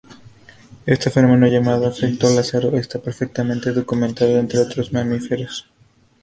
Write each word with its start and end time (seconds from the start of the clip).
Este 0.87 1.11
fenómeno, 1.11 1.45
llamado 1.45 1.87
efecto 1.87 2.27
lázaro, 2.33 2.75
está 2.75 2.97
perfectamente 2.97 3.71
documentado 3.71 4.39
entre 4.39 4.57
otros 4.59 4.91
mamíferos. 4.91 5.67